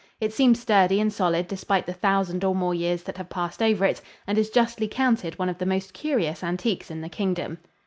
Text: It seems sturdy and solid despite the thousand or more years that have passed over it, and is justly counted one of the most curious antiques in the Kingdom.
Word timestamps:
It 0.19 0.33
seems 0.33 0.59
sturdy 0.59 0.99
and 0.99 1.13
solid 1.13 1.47
despite 1.47 1.85
the 1.85 1.93
thousand 1.93 2.43
or 2.43 2.55
more 2.55 2.73
years 2.73 3.03
that 3.03 3.17
have 3.17 3.29
passed 3.29 3.61
over 3.61 3.85
it, 3.85 4.01
and 4.25 4.35
is 4.35 4.49
justly 4.49 4.87
counted 4.87 5.37
one 5.37 5.47
of 5.47 5.59
the 5.59 5.65
most 5.67 5.93
curious 5.93 6.43
antiques 6.43 6.89
in 6.89 7.01
the 7.01 7.07
Kingdom. 7.07 7.59